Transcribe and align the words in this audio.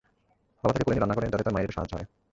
বাবা 0.59 0.71
তাকে 0.73 0.83
কোলে 0.85 0.93
নিয়ে 0.93 1.03
রান্না 1.03 1.15
করে, 1.17 1.27
যাতে 1.33 1.43
তার 1.45 1.53
মায়ের 1.53 1.65
একটু 1.67 1.75
সাহায্য 1.77 1.93
হয়। 1.97 2.07